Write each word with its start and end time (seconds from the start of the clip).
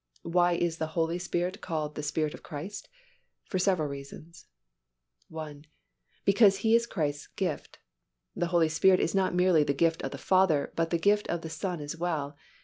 Why 0.23 0.53
is 0.53 0.79
the 0.79 0.87
Holy 0.97 1.19
Spirit 1.19 1.61
called 1.61 1.93
the 1.93 2.01
Spirit 2.01 2.33
of 2.33 2.41
Christ? 2.41 2.89
For 3.45 3.59
several 3.59 3.87
reasons: 3.87 4.47
(1) 5.29 5.65
Because 6.25 6.57
He 6.65 6.73
is 6.73 6.87
Christ's 6.87 7.27
gift. 7.27 7.77
The 8.35 8.47
Holy 8.47 8.69
Spirit 8.69 8.99
is 8.99 9.13
not 9.13 9.35
merely 9.35 9.63
the 9.63 9.75
gift 9.75 10.01
of 10.01 10.09
the 10.09 10.17
Father, 10.17 10.73
but 10.75 10.89
the 10.89 10.97
gift 10.97 11.27
of 11.27 11.41
the 11.41 11.51
Son 11.51 11.79
as 11.81 11.95
well. 11.95 12.35